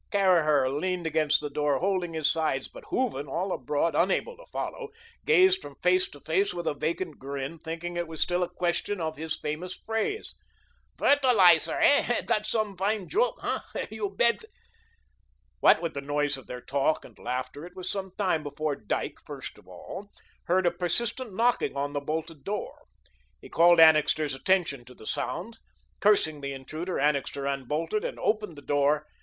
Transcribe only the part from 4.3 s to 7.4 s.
to follow, gazed from face to face with a vacant